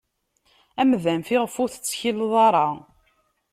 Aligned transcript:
Amdan 0.81 1.21
fiɣef 1.27 1.55
ur 1.61 1.69
tettkilleḍ 1.69 2.33
ara. 2.47 2.67